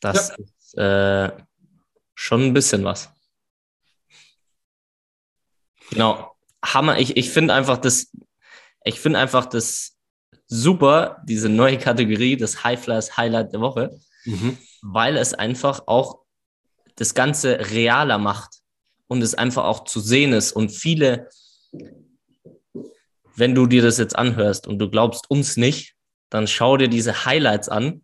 [0.02, 0.36] Das ja.
[0.38, 1.44] ist äh,
[2.16, 3.10] schon ein bisschen was.
[5.90, 6.36] Genau.
[6.64, 7.00] Hammer.
[7.00, 8.12] Ich, ich finde einfach das,
[8.84, 9.98] ich finde einfach das
[10.48, 14.58] super, diese neue Kategorie, das High Flyers Highlight der Woche, mhm.
[14.82, 16.27] weil es einfach auch
[16.98, 18.60] das Ganze realer macht
[19.08, 20.52] und es einfach auch zu sehen ist.
[20.52, 21.30] Und viele,
[23.36, 25.96] wenn du dir das jetzt anhörst und du glaubst uns nicht,
[26.30, 28.04] dann schau dir diese Highlights an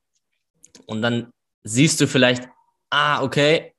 [0.86, 1.32] und dann
[1.64, 2.48] siehst du vielleicht,
[2.90, 3.74] ah, okay,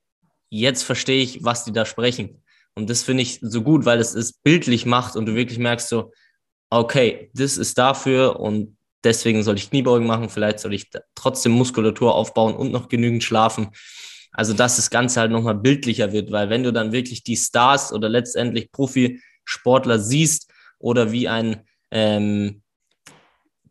[0.49, 2.43] jetzt verstehe ich, was die da sprechen.
[2.75, 5.89] Und das finde ich so gut, weil es es bildlich macht und du wirklich merkst
[5.89, 6.11] so,
[6.69, 12.13] okay, das ist dafür und deswegen soll ich Kniebeugen machen, vielleicht soll ich trotzdem Muskulatur
[12.13, 13.69] aufbauen und noch genügend schlafen.
[14.35, 17.93] Also, dass das Ganze halt nochmal bildlicher wird, weil wenn du dann wirklich die Stars
[17.93, 22.61] oder letztendlich Profisportler siehst oder wie ein ähm,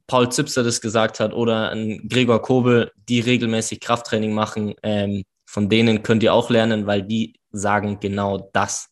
[0.07, 5.69] Paul Zipser das gesagt hat oder ein Gregor Kobel, die regelmäßig Krafttraining machen, ähm, von
[5.69, 8.89] denen könnt ihr auch lernen, weil die sagen genau das.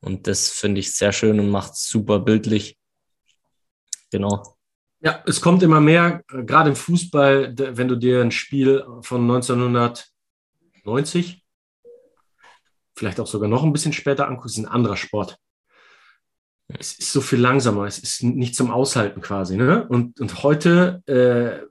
[0.00, 2.78] Und das finde ich sehr schön und macht super bildlich.
[4.10, 4.56] Genau.
[5.02, 9.22] Ja, es kommt immer mehr, äh, gerade im Fußball, wenn du dir ein Spiel von
[9.22, 10.10] 1900
[10.86, 11.44] 90,
[12.96, 15.38] vielleicht auch sogar noch ein bisschen später anguckst, ist ein anderer Sport.
[16.68, 19.56] Es ist so viel langsamer, es ist nicht zum Aushalten quasi.
[19.56, 19.86] Ne?
[19.88, 21.66] Und, und heute, äh,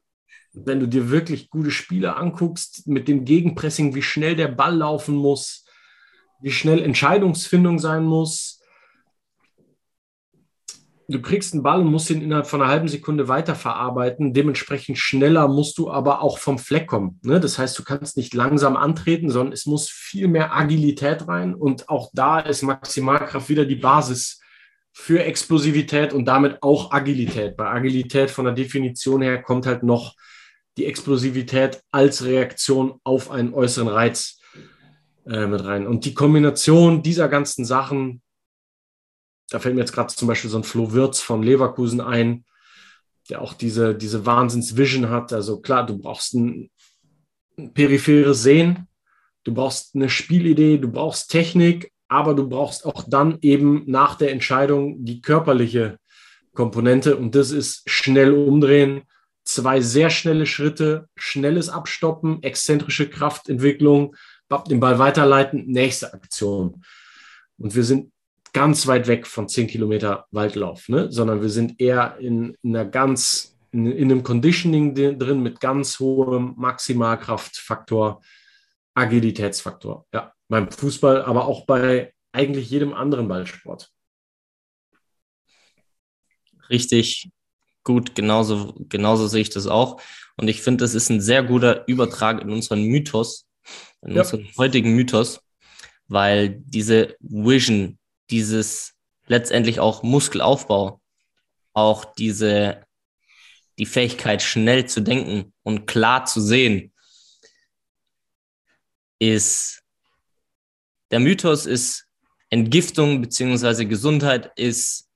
[0.53, 5.15] wenn du dir wirklich gute Spiele anguckst, mit dem Gegenpressing, wie schnell der Ball laufen
[5.15, 5.65] muss,
[6.41, 8.58] wie schnell Entscheidungsfindung sein muss,
[11.09, 14.33] du kriegst einen Ball und musst ihn innerhalb von einer halben Sekunde weiterverarbeiten.
[14.33, 17.19] Dementsprechend schneller musst du aber auch vom Fleck kommen.
[17.23, 17.39] Ne?
[17.39, 21.55] Das heißt, du kannst nicht langsam antreten, sondern es muss viel mehr Agilität rein.
[21.55, 24.39] Und auch da ist Maximalkraft wieder die Basis
[24.91, 27.57] für Explosivität und damit auch Agilität.
[27.57, 30.15] Bei Agilität von der Definition her kommt halt noch
[30.77, 34.39] die Explosivität als Reaktion auf einen äußeren Reiz
[35.25, 35.87] äh, mit rein.
[35.87, 38.21] Und die Kombination dieser ganzen Sachen,
[39.49, 42.45] da fällt mir jetzt gerade zum Beispiel so ein Flo Wirtz von Leverkusen ein,
[43.29, 45.33] der auch diese, diese Wahnsinns-Vision hat.
[45.33, 46.69] Also klar, du brauchst ein,
[47.57, 48.87] ein peripheres Sehen,
[49.43, 54.31] du brauchst eine Spielidee, du brauchst Technik, aber du brauchst auch dann eben nach der
[54.31, 55.99] Entscheidung die körperliche
[56.53, 59.03] Komponente und das ist schnell umdrehen,
[59.43, 64.15] zwei sehr schnelle Schritte, schnelles Abstoppen, exzentrische Kraftentwicklung,
[64.69, 66.83] den Ball weiterleiten, nächste Aktion.
[67.57, 68.11] Und wir sind
[68.53, 71.11] ganz weit weg von 10 Kilometer Waldlauf, ne?
[71.11, 75.99] sondern wir sind eher in, in einer ganz, in, in, einem Conditioning drin mit ganz
[75.99, 78.21] hohem Maximalkraftfaktor,
[78.93, 80.05] Agilitätsfaktor.
[80.13, 83.91] Ja, beim Fußball, aber auch bei eigentlich jedem anderen Ballsport.
[86.69, 87.29] Richtig
[87.83, 90.01] gut, genauso, genauso sehe ich das auch.
[90.37, 93.47] Und ich finde, das ist ein sehr guter Übertrag in unseren Mythos,
[94.01, 94.21] in ja.
[94.21, 95.41] unseren heutigen Mythos,
[96.07, 97.98] weil diese Vision,
[98.29, 98.95] dieses
[99.27, 101.01] letztendlich auch Muskelaufbau,
[101.73, 102.85] auch diese,
[103.77, 106.93] die Fähigkeit, schnell zu denken und klar zu sehen,
[109.19, 109.83] ist,
[111.11, 112.07] der Mythos ist,
[112.49, 115.07] Entgiftung beziehungsweise Gesundheit ist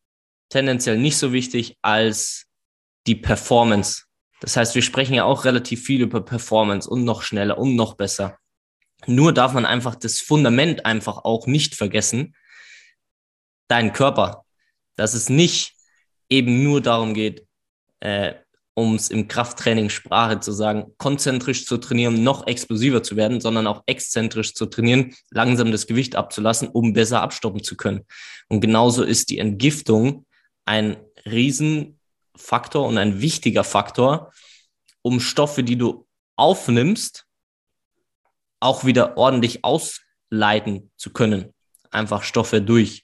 [0.50, 2.46] tendenziell nicht so wichtig als
[3.08, 4.04] die Performance.
[4.40, 7.96] Das heißt, wir sprechen ja auch relativ viel über Performance und noch schneller und noch
[7.96, 8.38] besser.
[9.08, 12.36] Nur darf man einfach das Fundament einfach auch nicht vergessen,
[13.68, 14.46] deinen Körper.
[14.96, 15.76] Dass es nicht
[16.30, 17.46] eben nur darum geht,
[18.00, 18.34] äh,
[18.76, 23.68] um es im Krafttraining Sprache zu sagen, konzentrisch zu trainieren, noch explosiver zu werden, sondern
[23.68, 28.02] auch exzentrisch zu trainieren, langsam das Gewicht abzulassen, um besser abstoppen zu können.
[28.50, 30.26] Und genauso ist die Entgiftung
[30.66, 34.32] ein Riesenfaktor und ein wichtiger Faktor,
[35.02, 37.26] um Stoffe, die du aufnimmst,
[38.60, 41.54] auch wieder ordentlich ausleiten zu können.
[41.92, 43.04] Einfach Stoffe durch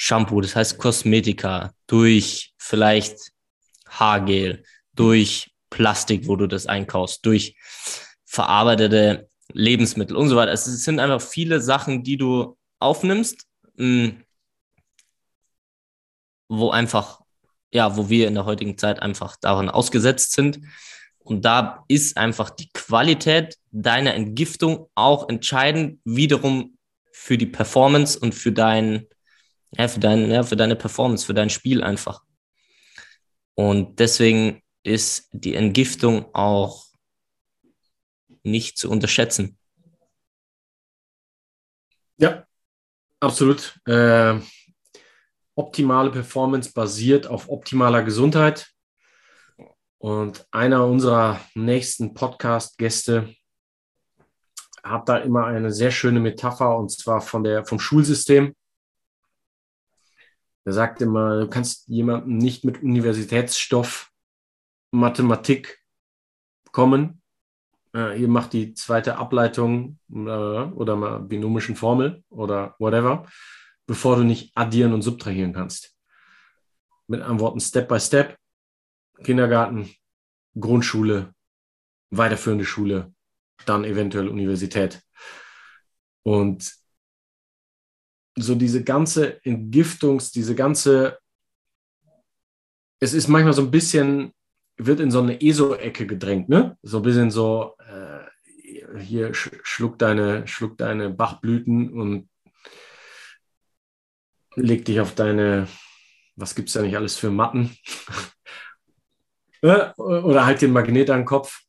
[0.00, 3.18] Shampoo, das heißt Kosmetika, durch vielleicht
[3.88, 4.62] Haargel,
[4.94, 7.56] durch Plastik, wo du das einkaufst, durch
[8.24, 10.52] verarbeitete Lebensmittel und so weiter.
[10.52, 14.10] Es sind einfach viele Sachen, die du aufnimmst, mm,
[16.48, 17.22] wo einfach,
[17.72, 20.60] ja, wo wir in der heutigen Zeit einfach daran ausgesetzt sind.
[21.18, 26.78] Und da ist einfach die Qualität deiner Entgiftung auch entscheidend wiederum
[27.10, 29.08] für die Performance und für dein,
[29.72, 32.22] ja, für dein, ja, für deine Performance, für dein Spiel einfach.
[33.54, 36.86] Und deswegen ist die Entgiftung auch
[38.42, 39.58] nicht zu unterschätzen.
[42.16, 42.46] Ja,
[43.20, 43.78] absolut.
[43.86, 44.40] Äh,
[45.54, 48.68] optimale Performance basiert auf optimaler Gesundheit.
[49.98, 53.34] Und einer unserer nächsten Podcast-Gäste
[54.82, 58.54] hat da immer eine sehr schöne Metapher und zwar von der, vom Schulsystem.
[60.68, 64.12] Er sagt immer, du kannst jemanden nicht mit Universitätsstoff
[64.90, 65.82] Mathematik
[66.72, 67.22] kommen.
[67.94, 73.26] Äh, ihr macht die zweite Ableitung äh, oder mal binomischen Formel oder whatever,
[73.86, 75.96] bevor du nicht addieren und subtrahieren kannst.
[77.06, 78.36] Mit anderen Worten, Step by Step,
[79.24, 79.88] Kindergarten,
[80.60, 81.34] Grundschule,
[82.10, 83.14] weiterführende Schule,
[83.64, 85.00] dann eventuell Universität.
[86.24, 86.74] Und
[88.42, 91.18] so diese ganze Entgiftungs-, diese ganze,
[93.00, 94.32] es ist manchmal so ein bisschen,
[94.76, 96.76] wird in so eine ESO-Ecke gedrängt, ne?
[96.82, 102.28] So ein bisschen so, äh, hier schluck deine, schluck deine Bachblüten und
[104.54, 105.68] leg dich auf deine,
[106.36, 107.76] was gibt es da nicht alles für Matten?
[109.62, 111.62] Oder halt den Magnet an den Kopf.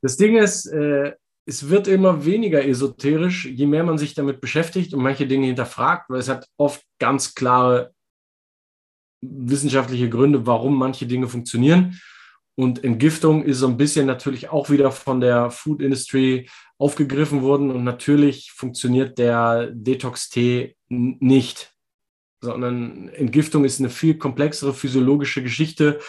[0.00, 4.94] Das Ding ist, äh, es wird immer weniger esoterisch, je mehr man sich damit beschäftigt
[4.94, 7.92] und manche Dinge hinterfragt, weil es hat oft ganz klare
[9.20, 12.00] wissenschaftliche Gründe, warum manche Dinge funktionieren.
[12.54, 17.70] Und Entgiftung ist so ein bisschen natürlich auch wieder von der Food Industry aufgegriffen worden.
[17.70, 21.72] Und natürlich funktioniert der Detox-Tee nicht,
[22.40, 26.00] sondern Entgiftung ist eine viel komplexere physiologische Geschichte.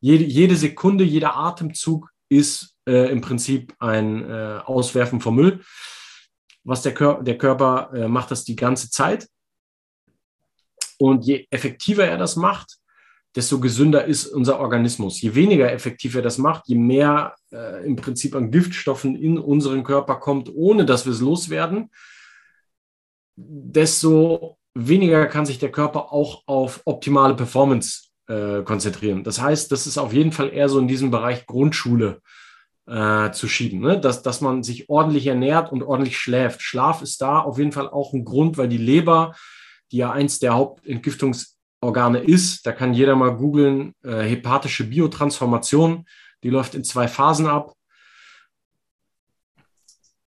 [0.00, 5.62] Jede, jede Sekunde, jeder Atemzug ist äh, im Prinzip ein äh, Auswerfen vom Müll.
[6.64, 9.28] Was der, Kör der Körper äh, macht das die ganze Zeit.
[10.98, 12.78] Und je effektiver er das macht,
[13.34, 15.20] desto gesünder ist unser Organismus.
[15.20, 19.84] Je weniger effektiv er das macht, je mehr äh, im Prinzip an Giftstoffen in unseren
[19.84, 21.90] Körper kommt, ohne dass wir es loswerden,
[23.36, 29.24] desto weniger kann sich der Körper auch auf optimale Performance äh, konzentrieren.
[29.24, 32.22] Das heißt, das ist auf jeden Fall eher so in diesem Bereich Grundschule
[32.86, 33.98] äh, zu schieben, ne?
[33.98, 36.62] dass, dass man sich ordentlich ernährt und ordentlich schläft.
[36.62, 39.34] Schlaf ist da auf jeden Fall auch ein Grund, weil die Leber,
[39.90, 46.06] die ja eins der Hauptentgiftungsorgane ist, da kann jeder mal googeln, äh, hepatische Biotransformation,
[46.44, 47.74] die läuft in zwei Phasen ab.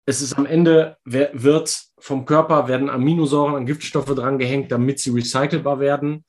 [0.04, 5.10] Es ist am Ende, wird vom Körper, werden Aminosäuren an Giftstoffe dran gehängt, damit sie
[5.10, 6.24] recycelbar werden.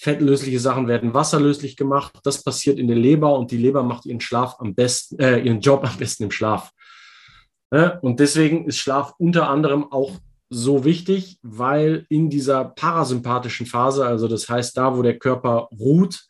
[0.00, 2.12] Fettlösliche Sachen werden wasserlöslich gemacht.
[2.22, 5.60] Das passiert in der Leber und die Leber macht ihren Schlaf am besten, äh, ihren
[5.60, 6.70] Job am besten im Schlaf.
[8.00, 10.12] Und deswegen ist Schlaf unter anderem auch
[10.48, 16.24] so wichtig, weil in dieser parasympathischen Phase, also das heißt da, wo der Körper ruht,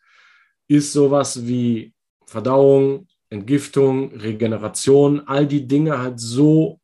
[0.66, 1.94] ist sowas wie
[2.26, 6.77] Verdauung, Entgiftung, Regeneration, all die Dinge halt so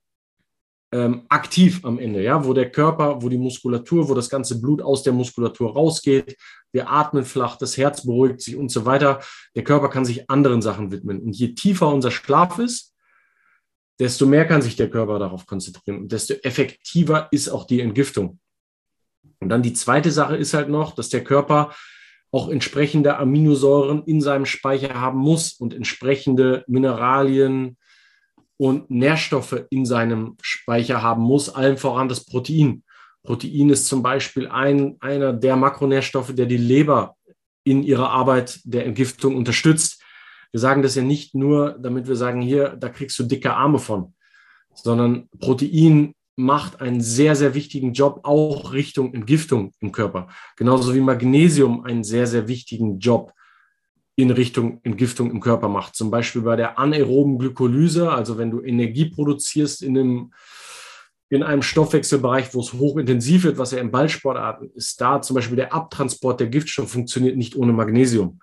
[0.94, 4.80] ähm, aktiv am Ende, ja, wo der Körper, wo die Muskulatur, wo das ganze Blut
[4.80, 6.36] aus der Muskulatur rausgeht,
[6.72, 9.20] wir atmen flach, das Herz beruhigt sich und so weiter.
[9.56, 11.20] Der Körper kann sich anderen Sachen widmen.
[11.20, 12.94] Und je tiefer unser Schlaf ist,
[13.98, 18.38] desto mehr kann sich der Körper darauf konzentrieren und desto effektiver ist auch die Entgiftung.
[19.40, 21.74] Und dann die zweite Sache ist halt noch, dass der Körper
[22.30, 27.78] auch entsprechende Aminosäuren in seinem Speicher haben muss und entsprechende Mineralien,
[28.56, 32.82] und Nährstoffe in seinem Speicher haben muss, allen voran das Protein.
[33.22, 37.16] Protein ist zum Beispiel ein, einer der Makronährstoffe, der die Leber
[37.64, 40.02] in ihrer Arbeit der Entgiftung unterstützt.
[40.52, 43.78] Wir sagen das ja nicht nur, damit wir sagen, hier, da kriegst du dicke Arme
[43.78, 44.14] von,
[44.74, 50.28] sondern Protein macht einen sehr, sehr wichtigen Job auch Richtung Entgiftung im Körper.
[50.56, 53.32] Genauso wie Magnesium einen sehr, sehr wichtigen Job
[54.16, 55.96] in Richtung Entgiftung im Körper macht.
[55.96, 60.32] Zum Beispiel bei der anaeroben Glykolyse, also wenn du Energie produzierst in einem,
[61.30, 65.56] in einem Stoffwechselbereich, wo es hochintensiv wird, was ja im Ballsportarten ist, da zum Beispiel
[65.56, 68.40] der Abtransport der Giftstoffe funktioniert nicht ohne Magnesium.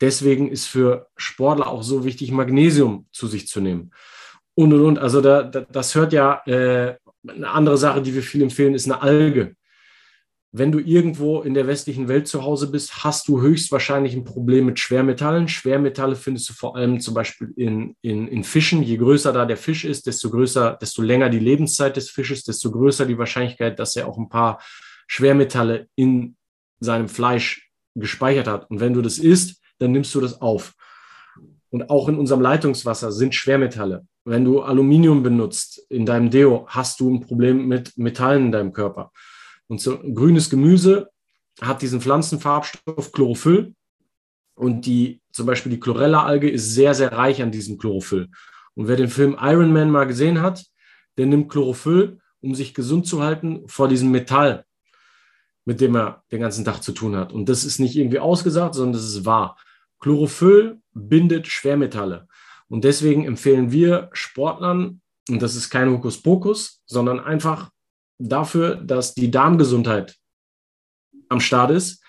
[0.00, 3.92] Deswegen ist für Sportler auch so wichtig, Magnesium zu sich zu nehmen.
[4.54, 4.98] Und, und, und.
[4.98, 6.96] Also da, da, das hört ja, äh,
[7.26, 9.56] eine andere Sache, die wir viel empfehlen, ist eine Alge.
[10.52, 14.66] Wenn du irgendwo in der westlichen Welt zu Hause bist, hast du höchstwahrscheinlich ein Problem
[14.66, 15.46] mit Schwermetallen.
[15.46, 18.82] Schwermetalle findest du vor allem zum Beispiel in, in, in Fischen.
[18.82, 22.72] Je größer da der Fisch ist, desto größer, desto länger die Lebenszeit des Fisches, desto
[22.72, 24.60] größer die Wahrscheinlichkeit, dass er auch ein paar
[25.06, 26.36] Schwermetalle in
[26.80, 28.68] seinem Fleisch gespeichert hat.
[28.70, 30.74] Und wenn du das isst, dann nimmst du das auf.
[31.70, 34.04] Und auch in unserem Leitungswasser sind Schwermetalle.
[34.24, 38.72] Wenn du Aluminium benutzt in deinem Deo, hast du ein Problem mit Metallen in deinem
[38.72, 39.12] Körper.
[39.70, 41.10] Und so grünes Gemüse
[41.60, 43.72] hat diesen Pflanzenfarbstoff Chlorophyll.
[44.56, 48.28] Und die, zum Beispiel die Chlorella-Alge ist sehr, sehr reich an diesem Chlorophyll.
[48.74, 50.66] Und wer den Film Iron Man mal gesehen hat,
[51.16, 54.64] der nimmt Chlorophyll, um sich gesund zu halten vor diesem Metall,
[55.64, 57.32] mit dem er den ganzen Tag zu tun hat.
[57.32, 59.56] Und das ist nicht irgendwie ausgesagt, sondern das ist wahr.
[60.00, 62.26] Chlorophyll bindet Schwermetalle.
[62.66, 67.70] Und deswegen empfehlen wir Sportlern, und das ist kein Hokuspokus, sondern einfach
[68.20, 70.16] dafür, dass die Darmgesundheit
[71.28, 72.02] am Start ist,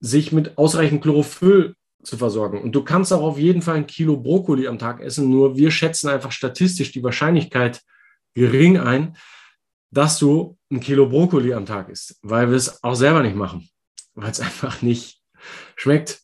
[0.00, 2.62] sich mit ausreichend Chlorophyll zu versorgen.
[2.62, 5.70] Und du kannst auch auf jeden Fall ein Kilo Brokkoli am Tag essen, nur wir
[5.70, 7.82] schätzen einfach statistisch die Wahrscheinlichkeit
[8.34, 9.16] gering ein,
[9.90, 13.68] dass du ein Kilo Brokkoli am Tag isst, weil wir es auch selber nicht machen,
[14.14, 15.20] weil es einfach nicht
[15.76, 16.20] schmeckt.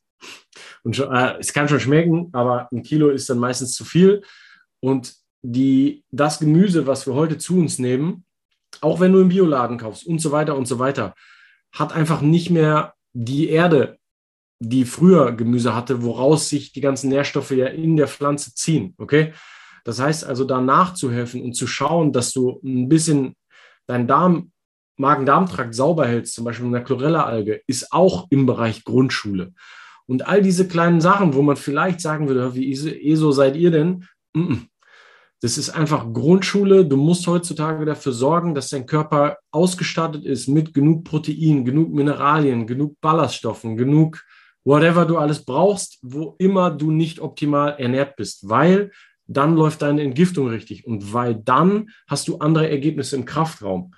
[0.83, 4.22] Und äh, es kann schon schmecken, aber ein Kilo ist dann meistens zu viel.
[4.81, 8.26] Und die, das Gemüse, was wir heute zu uns nehmen,
[8.83, 11.14] auch wenn du im Bioladen kaufst und so weiter und so weiter,
[11.72, 13.99] hat einfach nicht mehr die Erde,
[14.59, 18.95] die früher Gemüse hatte, woraus sich die ganzen Nährstoffe ja in der Pflanze ziehen.
[18.99, 19.33] Okay?
[19.85, 23.37] Das heißt also, da nachzuhelfen und zu schauen, dass du ein bisschen
[23.87, 24.51] deinen Darm,
[24.99, 29.53] Magen-Darm-Trakt sauber hältst, zum Beispiel mit einer Chlorella-Alge, ist auch im Bereich Grundschule.
[30.07, 34.07] Und all diese kleinen Sachen, wo man vielleicht sagen würde, wie ESO seid ihr denn?
[35.47, 36.84] Das ist einfach Grundschule.
[36.84, 42.66] Du musst heutzutage dafür sorgen, dass dein Körper ausgestattet ist mit genug Protein, genug Mineralien,
[42.66, 44.24] genug Ballaststoffen, genug
[44.64, 48.90] whatever du alles brauchst, wo immer du nicht optimal ernährt bist, weil
[49.28, 53.94] dann läuft deine Entgiftung richtig und weil dann hast du andere Ergebnisse im Kraftraum.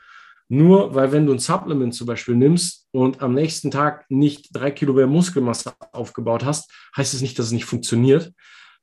[0.48, 4.70] Nur weil wenn du ein Supplement zum Beispiel nimmst und am nächsten Tag nicht drei
[4.70, 8.34] Kilo mehr Muskelmasse aufgebaut hast, heißt es nicht, dass es nicht funktioniert,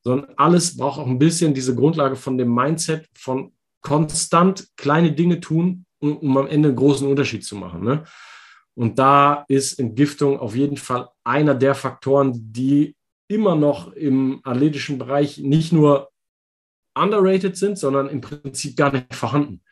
[0.05, 3.51] sondern alles braucht auch ein bisschen diese Grundlage von dem Mindset von
[3.81, 7.83] konstant kleine Dinge tun, um, um am Ende einen großen Unterschied zu machen.
[7.83, 8.03] Ne?
[8.75, 12.95] Und da ist Entgiftung auf jeden Fall einer der Faktoren, die
[13.27, 16.11] immer noch im athletischen Bereich nicht nur
[16.93, 19.63] underrated sind, sondern im Prinzip gar nicht vorhanden.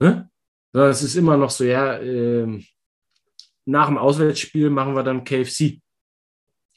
[0.00, 0.28] Ne?
[0.72, 2.60] Es ist immer noch so, ja, äh,
[3.66, 5.80] nach dem Auswärtsspiel machen wir dann KFC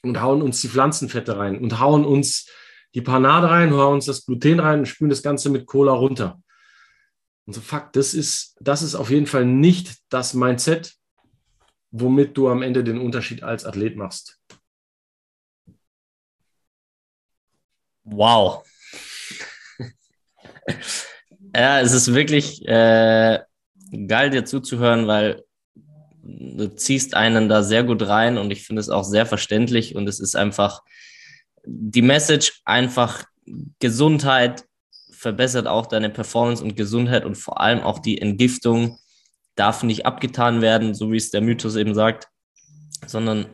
[0.02, 2.48] und hauen uns die Pflanzenfette rein und hauen uns
[2.94, 6.40] die Panade rein, hauen uns das Gluten rein und spülen das Ganze mit Cola runter.
[7.46, 10.94] Und so, fuck, das ist, das ist auf jeden Fall nicht das Mindset,
[11.90, 14.38] womit du am Ende den Unterschied als Athlet machst.
[18.04, 18.64] Wow.
[21.54, 23.40] ja, es ist wirklich äh,
[24.06, 25.44] geil, dir zuzuhören, weil
[26.22, 30.08] du ziehst einen da sehr gut rein und ich finde es auch sehr verständlich und
[30.08, 30.82] es ist einfach
[31.68, 33.24] die Message einfach
[33.78, 34.64] Gesundheit
[35.10, 38.98] verbessert auch deine Performance und Gesundheit und vor allem auch die Entgiftung
[39.54, 42.28] darf nicht abgetan werden, so wie es der Mythos eben sagt,
[43.06, 43.46] sondern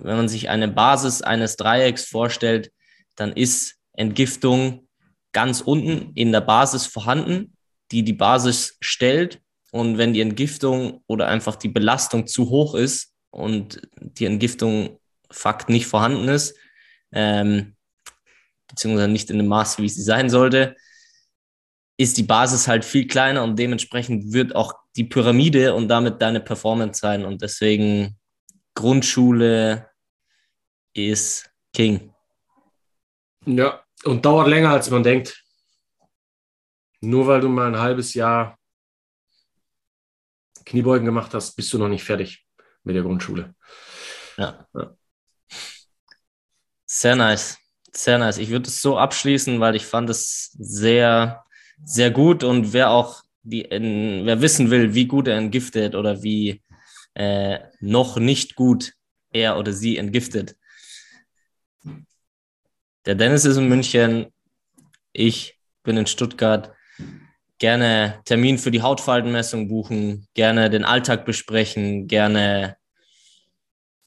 [0.00, 2.72] wenn man sich eine Basis eines Dreiecks vorstellt,
[3.16, 4.88] dann ist Entgiftung
[5.32, 7.56] ganz unten in der Basis vorhanden,
[7.92, 9.40] die die Basis stellt.
[9.70, 14.98] Und wenn die Entgiftung oder einfach die Belastung zu hoch ist und die Entgiftung
[15.30, 16.56] Fakt nicht vorhanden ist,
[17.12, 17.76] ähm,
[18.68, 20.76] beziehungsweise nicht in dem Maß, wie sie sein sollte,
[21.96, 26.40] ist die Basis halt viel kleiner und dementsprechend wird auch die Pyramide und damit deine
[26.40, 27.24] Performance sein.
[27.24, 28.16] Und deswegen
[28.74, 29.90] Grundschule
[30.94, 32.14] ist King.
[33.46, 35.44] Ja, und dauert länger, als man denkt.
[37.00, 38.58] Nur weil du mal ein halbes Jahr
[40.64, 42.46] Kniebeugen gemacht hast, bist du noch nicht fertig
[42.84, 43.54] mit der Grundschule.
[44.36, 44.66] Ja.
[44.74, 44.97] ja.
[46.90, 47.58] Sehr nice.
[47.92, 48.38] Sehr nice.
[48.38, 51.44] Ich würde es so abschließen, weil ich fand es sehr,
[51.84, 56.22] sehr gut und wer auch die, in, wer wissen will, wie gut er entgiftet oder
[56.22, 56.62] wie
[57.12, 58.94] äh, noch nicht gut
[59.32, 60.56] er oder sie entgiftet.
[63.04, 64.32] Der Dennis ist in München,
[65.12, 66.72] ich bin in Stuttgart.
[67.58, 72.76] Gerne Termin für die Hautfaltenmessung buchen, gerne den Alltag besprechen, gerne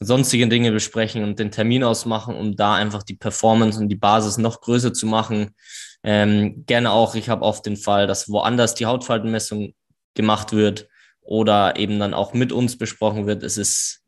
[0.03, 4.39] sonstige Dinge besprechen und den Termin ausmachen, um da einfach die Performance und die Basis
[4.39, 5.55] noch größer zu machen.
[6.03, 9.75] Ähm, gerne auch, ich habe oft den Fall, dass woanders die Hautfaltenmessung
[10.15, 10.87] gemacht wird
[11.21, 13.43] oder eben dann auch mit uns besprochen wird.
[13.43, 14.03] Es ist,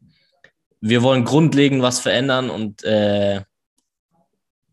[0.81, 3.41] wir wollen grundlegend was verändern und äh,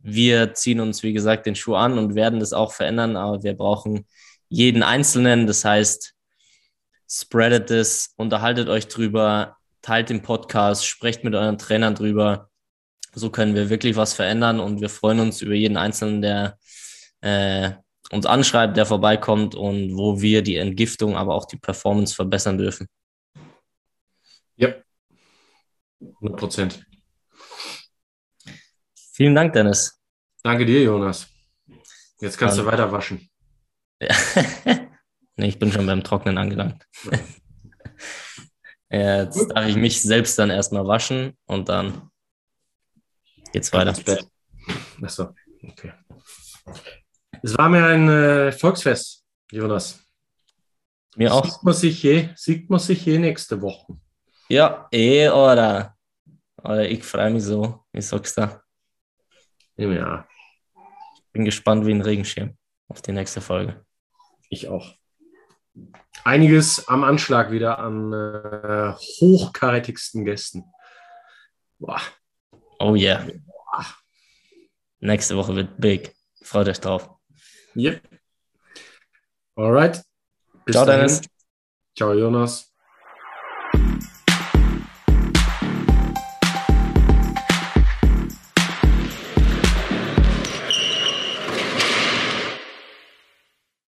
[0.03, 3.55] wir ziehen uns, wie gesagt, den Schuh an und werden das auch verändern, aber wir
[3.55, 4.07] brauchen
[4.49, 5.47] jeden Einzelnen.
[5.47, 6.15] Das heißt,
[7.07, 12.51] spreadet es, unterhaltet euch drüber, teilt den Podcast, sprecht mit euren Trainern drüber.
[13.13, 16.59] So können wir wirklich was verändern und wir freuen uns über jeden Einzelnen, der
[17.23, 17.73] äh,
[18.11, 22.89] uns anschreibt, der vorbeikommt und wo wir die Entgiftung, aber auch die Performance verbessern dürfen.
[24.57, 24.75] Ja,
[26.01, 26.87] 100 Prozent.
[29.13, 30.01] Vielen Dank, Dennis.
[30.43, 31.29] Danke dir, Jonas.
[32.21, 33.29] Jetzt kannst Dann, du weiter waschen.
[34.01, 34.15] Ja.
[35.37, 36.87] nee, ich bin schon beim Trocknen angelangt.
[37.11, 37.19] Ja.
[38.91, 42.11] Jetzt darf ich mich selbst dann erstmal waschen und dann
[43.53, 43.91] geht's weiter.
[43.91, 44.27] Ins Bett.
[45.03, 45.93] Achso, okay.
[47.43, 50.05] Es war mir ein äh, Volksfest, Jonas.
[51.17, 51.45] Mir auch.
[51.45, 53.97] Sieht man sich je, sieht man sich je nächste Woche.
[54.49, 55.97] Ja, eh, oder?
[56.63, 57.85] Oder ich freue mich so.
[57.93, 58.61] Wie sagst du?
[59.77, 60.29] Ja.
[61.33, 62.57] Bin gespannt wie ein Regenschirm
[62.89, 63.85] auf die nächste Folge.
[64.49, 64.95] Ich auch.
[66.25, 70.65] Einiges am Anschlag wieder an äh, hochkarätigsten Gästen.
[71.79, 72.01] Boah.
[72.79, 73.25] Oh yeah.
[73.25, 73.87] Boah.
[75.01, 76.15] Nächste Woche wird big.
[76.43, 77.11] Freut euch drauf.
[77.75, 78.03] Yep.
[79.57, 80.03] Alright.
[80.65, 81.07] Bis Ciao, dahin.
[81.07, 81.23] Dennis.
[81.97, 82.70] Ciao, Jonas.